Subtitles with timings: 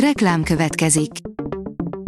[0.00, 1.10] Reklám következik.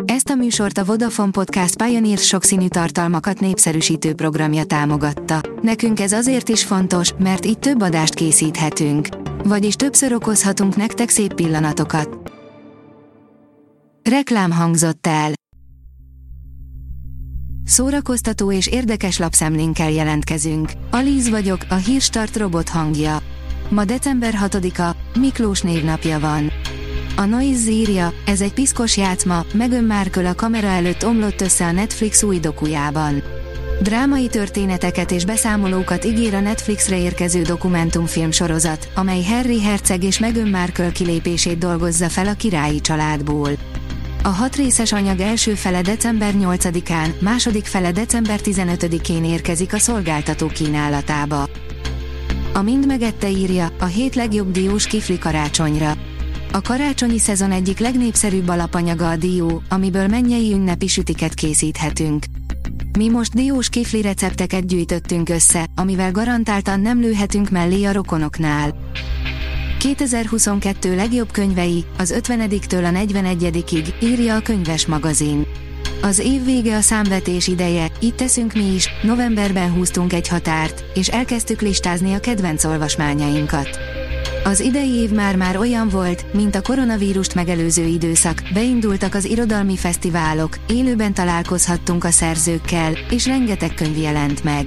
[0.04, 5.40] Ezt a műsort a Vodafone Podcast Pioneer sokszínű tartalmakat népszerűsítő programja támogatta.
[5.62, 9.08] Nekünk ez azért is fontos, mert így több adást készíthetünk.
[9.44, 12.32] Vagyis többször okozhatunk nektek szép pillanatokat.
[14.10, 15.32] Reklám hangzott el.
[17.64, 20.70] Szórakoztató és érdekes lapszemlénkkel jelentkezünk.
[20.90, 23.18] Alíz vagyok, a hírstart robot hangja.
[23.68, 26.50] Ma december 6-a, Miklós névnapja van.
[27.18, 31.72] A Noise írja, ez egy piszkos játszma, Meghan Markle a kamera előtt omlott össze a
[31.72, 33.22] Netflix új dokujában.
[33.82, 40.48] Drámai történeteket és beszámolókat ígér a Netflixre érkező dokumentumfilm sorozat, amely Harry Herceg és Meghan
[40.48, 43.50] Markle kilépését dolgozza fel a királyi családból.
[44.22, 50.46] A hat részes anyag első fele december 8-án, második fele december 15-én érkezik a szolgáltató
[50.46, 51.48] kínálatába.
[52.52, 55.92] A Mind megette írja, a hét legjobb diós kifli karácsonyra.
[56.52, 62.24] A karácsonyi szezon egyik legnépszerűbb alapanyaga a dió, amiből mennyei ünnepi sütiket készíthetünk.
[62.98, 68.74] Mi most diós kifli recepteket gyűjtöttünk össze, amivel garantáltan nem lőhetünk mellé a rokonoknál.
[69.78, 75.46] 2022 legjobb könyvei, az 50-től a 41-ig, írja a könyves magazin.
[76.02, 81.08] Az év vége a számvetés ideje, itt teszünk mi is, novemberben húztunk egy határt, és
[81.08, 83.78] elkezdtük listázni a kedvenc olvasmányainkat.
[84.48, 90.58] Az idei év már-már olyan volt, mint a koronavírust megelőző időszak, beindultak az irodalmi fesztiválok,
[90.68, 94.66] élőben találkozhattunk a szerzőkkel, és rengeteg könyv jelent meg.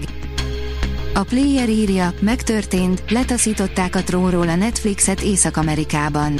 [1.13, 6.39] A Player írja, megtörtént, letaszították a trónról a Netflixet Észak-Amerikában.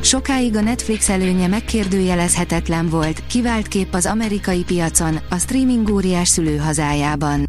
[0.00, 7.48] Sokáig a Netflix előnye megkérdőjelezhetetlen volt, kivált kép az amerikai piacon, a streaming óriás szülőhazájában.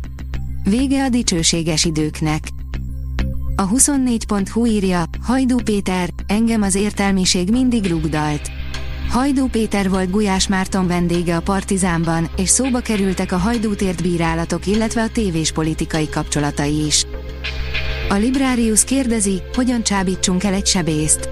[0.63, 2.47] Vége a dicsőséges időknek.
[3.59, 8.51] A 24.hu írja, Hajdú Péter, engem az értelmiség mindig rugdalt.
[9.09, 15.01] Hajdú Péter volt Gulyás Márton vendége a Partizánban, és szóba kerültek a hajdútért bírálatok, illetve
[15.01, 17.05] a tévés politikai kapcsolatai is.
[18.09, 21.29] A Librarius kérdezi, hogyan csábítsunk el egy sebészt.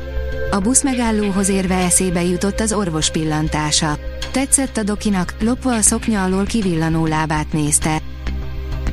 [0.52, 3.98] A busz megállóhoz érve eszébe jutott az orvos pillantása.
[4.32, 8.02] Tetszett a dokinak, lopva a szoknya alól kivillanó lábát nézte.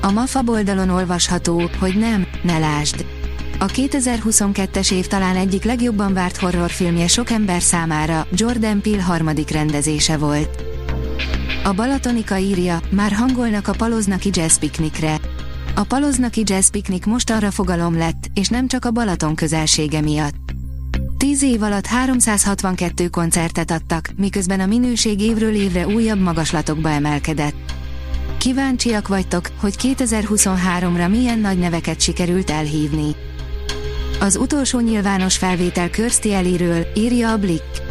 [0.01, 3.12] A MAFA oldalon olvasható, hogy nem, ne lásd.
[3.63, 10.17] A 2022-es év talán egyik legjobban várt horrorfilmje sok ember számára, Jordan Peele harmadik rendezése
[10.17, 10.63] volt.
[11.65, 15.21] A Balatonika írja, már hangolnak a Paloznaki Jazz Piknikre.
[15.75, 20.55] A Paloznaki Jazz Piknik most arra fogalom lett, és nem csak a Balaton közelsége miatt.
[21.17, 27.75] Tíz év alatt 362 koncertet adtak, miközben a minőség évről évre újabb magaslatokba emelkedett.
[28.39, 33.15] Kíváncsiak vagytok, hogy 2023-ra milyen nagy neveket sikerült elhívni.
[34.23, 37.83] Az utolsó nyilvános felvétel Kirstie Ellie-ről, írja a Blick.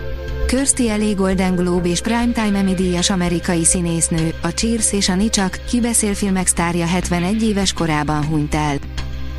[0.47, 5.59] Kirstie Ellie Golden Globe és Primetime Emmy díjas amerikai színésznő, a Cheers és a Nicsak,
[5.69, 8.77] kibeszélfilmek sztárja 71 éves korában hunyt el.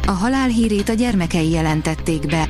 [0.06, 2.48] A halál hírét a gyermekei jelentették be.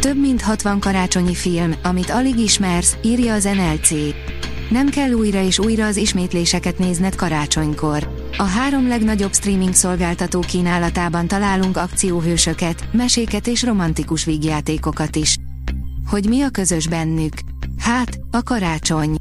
[0.00, 3.90] Több mint 60 karácsonyi film, amit alig ismersz, írja az NLC.
[4.70, 8.28] Nem kell újra és újra az ismétléseket nézned karácsonykor.
[8.36, 15.36] A három legnagyobb streaming szolgáltató kínálatában találunk akcióhősöket, meséket és romantikus vígjátékokat is.
[16.10, 17.32] Hogy mi a közös bennük?
[17.78, 19.16] Hát, a karácsony.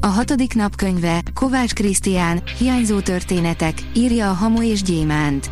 [0.00, 5.50] A hatodik napkönyve, Kovács Krisztián, Hiányzó történetek, írja a Hamu és Gyémánt.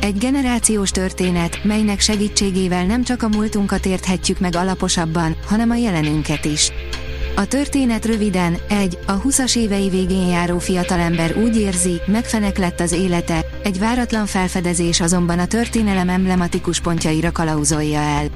[0.00, 6.44] Egy generációs történet, melynek segítségével nem csak a múltunkat érthetjük meg alaposabban, hanem a jelenünket
[6.44, 6.72] is.
[7.36, 12.92] A történet röviden, egy, a 20-as évei végén járó fiatalember úgy érzi, megfenek lett az
[12.92, 18.26] élete, egy váratlan felfedezés azonban a történelem emblematikus pontjaira kalauzolja el.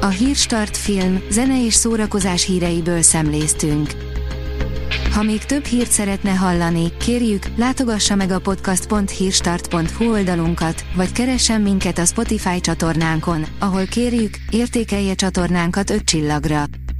[0.00, 3.90] A Hírstart film, zene és szórakozás híreiből szemléztünk.
[5.12, 11.98] Ha még több hírt szeretne hallani, kérjük, látogassa meg a podcast.hírstart.hu oldalunkat, vagy keressen minket
[11.98, 16.64] a Spotify csatornánkon, ahol kérjük, értékelje csatornánkat 5 csillagra.